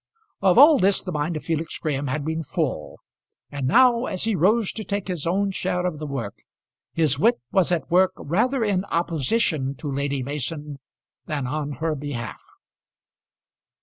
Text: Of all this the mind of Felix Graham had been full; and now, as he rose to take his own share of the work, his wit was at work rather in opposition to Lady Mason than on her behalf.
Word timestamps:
Of 0.41 0.57
all 0.57 0.79
this 0.79 1.03
the 1.03 1.11
mind 1.11 1.37
of 1.37 1.43
Felix 1.45 1.77
Graham 1.77 2.07
had 2.07 2.25
been 2.25 2.41
full; 2.41 2.97
and 3.51 3.67
now, 3.67 4.05
as 4.07 4.23
he 4.23 4.35
rose 4.35 4.71
to 4.71 4.83
take 4.83 5.07
his 5.07 5.27
own 5.27 5.51
share 5.51 5.85
of 5.85 5.99
the 5.99 6.07
work, 6.07 6.39
his 6.91 7.19
wit 7.19 7.39
was 7.51 7.71
at 7.71 7.91
work 7.91 8.13
rather 8.17 8.63
in 8.63 8.83
opposition 8.85 9.75
to 9.75 9.91
Lady 9.91 10.23
Mason 10.23 10.79
than 11.27 11.45
on 11.45 11.73
her 11.73 11.93
behalf. 11.93 12.41